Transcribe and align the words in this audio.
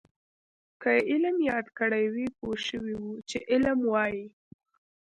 که 0.81 0.91
علم 1.11 1.35
یاد 1.49 1.67
کړی 1.77 2.05
وی 2.13 2.27
پوه 2.37 2.57
شوي 2.67 2.95
وو 3.01 3.11
چې 3.29 3.37
علم 3.51 3.79
وايي. 3.91 4.27